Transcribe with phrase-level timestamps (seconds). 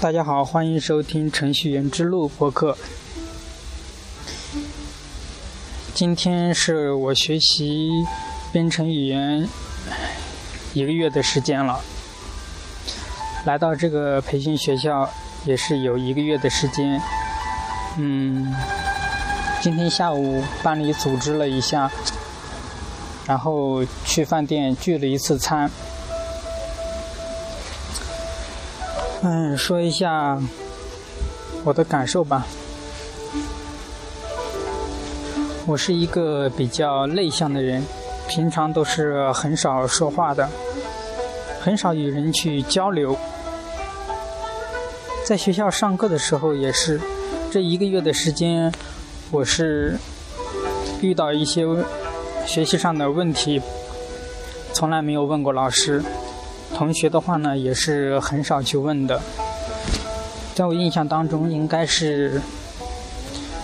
[0.00, 2.76] 大家好，欢迎收听《程序员之路》播客。
[5.94, 7.88] 今天是我学习
[8.50, 9.48] 编程语言
[10.72, 11.80] 一个月的时间了，
[13.44, 15.08] 来到这个培训学校
[15.44, 17.00] 也是有一个月的时间。
[17.96, 18.52] 嗯，
[19.62, 21.88] 今天下午班里组织了一下，
[23.24, 25.70] 然后去饭店聚了一次餐。
[29.22, 30.42] 嗯，说一下
[31.62, 32.44] 我的感受吧。
[35.66, 37.82] 我是一个比较内向的人，
[38.28, 40.46] 平常都是很少说话的，
[41.60, 43.16] 很少与人去交流。
[45.24, 47.00] 在学校上课的时候也是，
[47.50, 48.70] 这一个月的时间，
[49.30, 49.96] 我是
[51.00, 51.64] 遇到一些
[52.44, 53.60] 学习上的问题，
[54.74, 56.02] 从来没有问过老师。
[56.74, 59.18] 同学的话呢，也是很少去问的。
[60.54, 62.42] 在我印象当中，应该是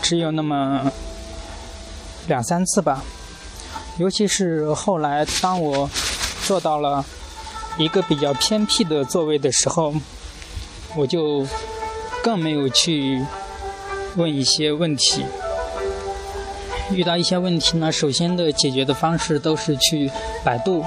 [0.00, 0.90] 只有那么
[2.30, 3.02] 两三次吧。
[3.98, 5.90] 尤其是后来，当我
[6.46, 7.04] 坐到了
[7.76, 9.92] 一个比较偏僻的座位的时候，
[10.96, 11.44] 我就
[12.22, 13.20] 更没有去
[14.14, 15.24] 问一些问题。
[16.92, 20.10] 遇到一些问题呢，首先的解决的方式都是去
[20.44, 20.84] 百度。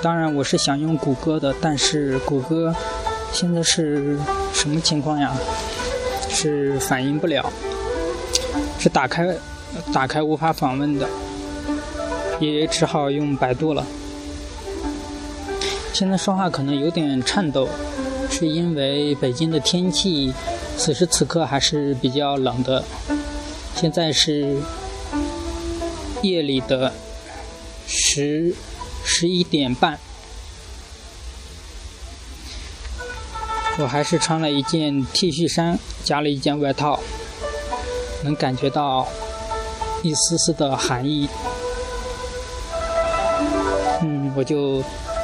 [0.00, 2.72] 当然，我是想用谷歌的，但是谷歌
[3.32, 4.16] 现在是
[4.54, 5.34] 什么情况呀？
[6.28, 7.52] 是反应不了，
[8.78, 9.36] 是打开
[9.92, 11.08] 打开无法访问的，
[12.40, 13.86] 也只好用百度了。
[15.92, 17.68] 现在说话可能有点颤抖，
[18.30, 20.32] 是因为北京的天气
[20.76, 22.82] 此时此刻还是比较冷的。
[23.76, 24.56] 现在是
[26.22, 26.92] 夜里的
[27.86, 28.54] 十。
[29.04, 29.98] 十一点半，
[33.78, 37.00] 我还是穿了一件 T 恤衫，加了一件外套，
[38.22, 39.08] 能感觉到
[40.02, 41.28] 一丝丝的寒意。
[44.02, 44.82] 嗯，我就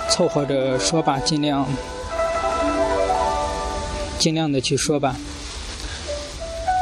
[0.09, 1.67] 凑合着说吧，尽量
[4.19, 5.17] 尽量的去说吧。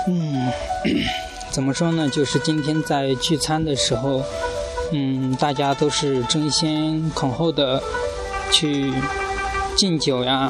[0.09, 0.53] 嗯，
[1.51, 2.09] 怎么说呢？
[2.09, 4.23] 就是今天在聚餐的时候。
[4.93, 7.83] 嗯，大家都是争先恐后的
[8.53, 8.93] 去
[9.75, 10.49] 敬酒呀。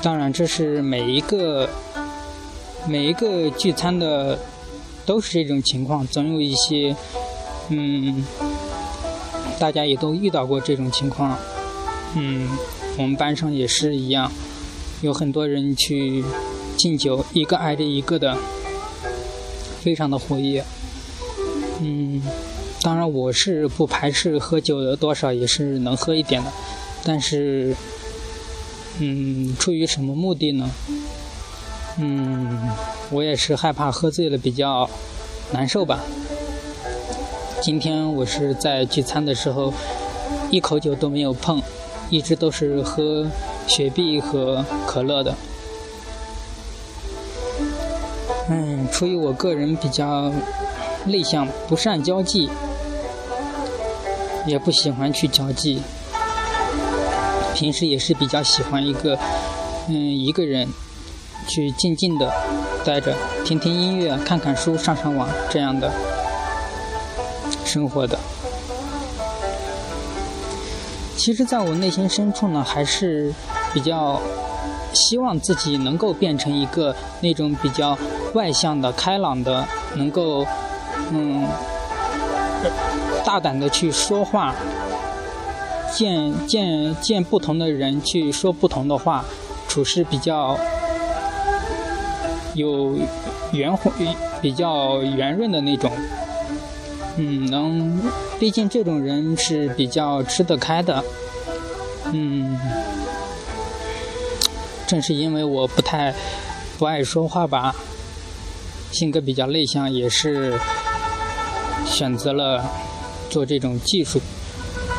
[0.00, 1.68] 当然，这是每一个
[2.86, 4.38] 每一个聚餐的
[5.06, 6.94] 都是这种情况，总有一些
[7.68, 8.24] 嗯，
[9.58, 11.38] 大家也都遇到过这种情况。
[12.16, 12.48] 嗯，
[12.98, 14.30] 我们班上也是一样，
[15.02, 16.24] 有很多人去
[16.76, 18.36] 敬酒，一个挨着一个的，
[19.80, 20.64] 非常的活跃。
[21.80, 22.22] 嗯，
[22.82, 26.50] 当然我是不排斥喝酒的，多少也是能喝一点的，
[27.04, 27.76] 但是，
[28.98, 30.70] 嗯，出于什么目的呢？
[31.98, 32.58] 嗯，
[33.10, 34.88] 我也是害怕喝醉了比较
[35.52, 36.00] 难受吧。
[37.60, 39.72] 今天我是在聚餐的时候，
[40.50, 41.62] 一口酒都没有碰，
[42.10, 43.26] 一直都是喝
[43.66, 45.34] 雪碧和可乐的。
[48.48, 50.32] 嗯，出于我个人比较。
[51.08, 52.50] 内向，不善交际，
[54.44, 55.80] 也不喜欢去交际。
[57.54, 59.16] 平时也是比较喜欢一个，
[59.86, 60.68] 嗯，一个人
[61.46, 62.32] 去静静的
[62.84, 63.14] 待着，
[63.44, 65.90] 听听音乐，看看书，上上网这样的
[67.64, 68.18] 生活的。
[71.16, 73.32] 其实，在我内心深处呢，还是
[73.72, 74.20] 比较
[74.92, 77.96] 希望自己能够变成一个那种比较
[78.34, 80.46] 外向的、开朗的，能够。
[81.12, 81.46] 嗯，
[83.24, 84.52] 大胆的去说话，
[85.94, 89.24] 见见见不同的人去说不同的话，
[89.68, 90.58] 处事比较
[92.56, 92.98] 有
[93.52, 93.92] 圆滑、
[94.42, 95.92] 比较圆润的那种。
[97.16, 98.00] 嗯，能，
[98.40, 101.04] 毕竟这种人是比较吃得开的。
[102.12, 102.58] 嗯，
[104.88, 106.12] 正是因为我不太
[106.78, 107.74] 不爱说话吧，
[108.90, 110.58] 性格比较内向，也是。
[111.84, 112.64] 选择了
[113.30, 114.20] 做这种技术，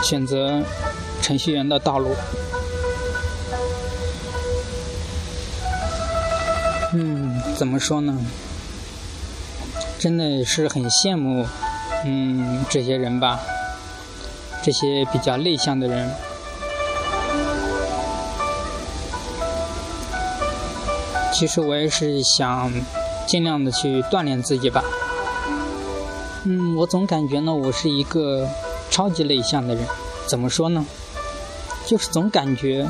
[0.02, 0.64] 选择
[1.22, 2.16] 程序员的道路。
[6.94, 8.18] 嗯，怎么说呢？
[10.00, 11.46] 真的是很羡慕，
[12.06, 13.40] 嗯，这些人吧，
[14.64, 16.10] 这些比较内向的人。
[21.34, 22.72] 其实我也是想
[23.28, 24.84] 尽量的去锻炼自己吧。
[26.46, 28.48] 嗯，我总感觉呢，我是一个
[28.90, 29.86] 超级内向的人。
[30.26, 30.86] 怎么说呢？
[31.86, 32.88] 就是总感觉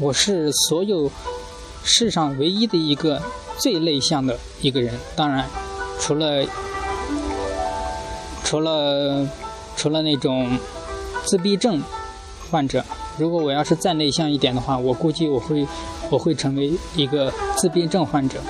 [0.00, 1.10] 我是所有
[1.88, 3.20] 世上唯一的一个
[3.58, 4.94] 最内向的一个人。
[5.16, 5.44] 当然，
[5.98, 6.44] 除了
[8.44, 9.26] 除了
[9.76, 10.56] 除了那种
[11.24, 11.82] 自闭症
[12.50, 12.84] 患者，
[13.16, 15.66] 如果我要是再内向一点的话，我估计我会。
[16.10, 18.40] 我会成为一个自闭症患者。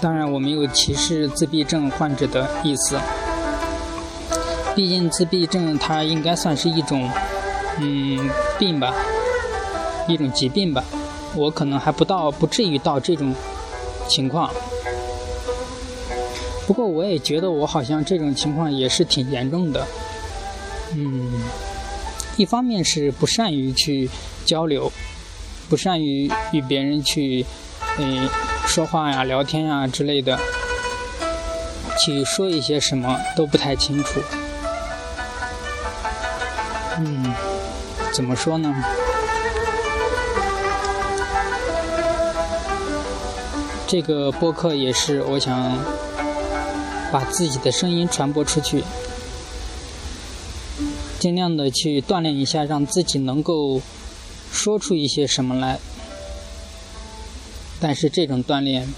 [0.00, 2.98] 当然，我没有歧视自闭症患者的意思。
[4.74, 7.08] 毕竟，自闭症它应该算是一种，
[7.78, 8.28] 嗯，
[8.58, 8.92] 病吧，
[10.08, 10.84] 一种疾病吧。
[11.34, 13.34] 我可能还不到，不至于到这种
[14.08, 14.50] 情况。
[16.66, 19.86] 不过，我也觉得我好像这种情况也是挺严重的。
[20.94, 21.42] 嗯，
[22.36, 24.08] 一方面是不善于去
[24.44, 24.90] 交流。
[25.68, 27.46] 不善于与别人去，
[27.96, 28.28] 嗯，
[28.66, 30.38] 说话呀、聊天呀之类的，
[31.98, 34.20] 去说一些什么都不太清楚。
[36.98, 37.34] 嗯，
[38.12, 38.74] 怎么说呢？
[43.92, 45.78] 这个播客也是我想
[47.12, 48.82] 把自己的声音传播出去，
[51.18, 53.82] 尽量的去锻炼一下，让自己能够。
[54.50, 55.78] 说出一些什么来，
[57.80, 58.88] 但是这种锻炼，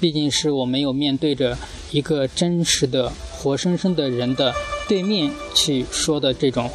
[0.00, 1.56] 毕竟是我没有面对着
[1.90, 4.52] 一个真实的、活生生的人的
[4.88, 6.70] 对面去说的这种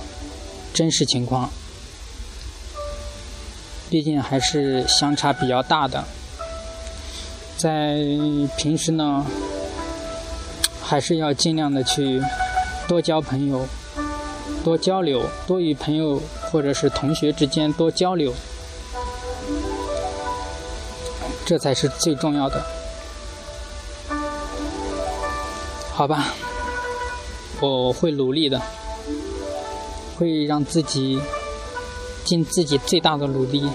[0.73, 1.49] 真实情况，
[3.89, 6.05] 毕竟还是相差比较大的。
[7.57, 7.97] 在
[8.57, 9.25] 平时呢，
[10.81, 12.21] 还是要尽量的去
[12.87, 13.65] 多交朋友。
[14.63, 16.21] 多交流，多与朋友
[16.51, 18.33] 或者是同学之间多交流，
[21.45, 22.61] 这才是最重要的。
[25.93, 26.33] 好吧，
[27.61, 28.61] 我会努力的，
[30.17, 31.17] 会让自己
[32.25, 33.69] 尽自己最大的努力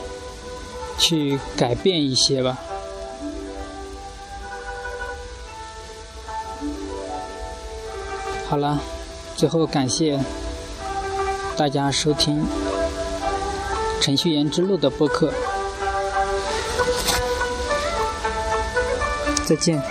[0.98, 2.58] 去改变一些吧。
[8.52, 8.78] 好了，
[9.34, 10.20] 最后感谢。
[11.56, 12.44] 大家收听
[14.02, 15.32] 《程序员之路》的播客，
[19.46, 19.82] 再见。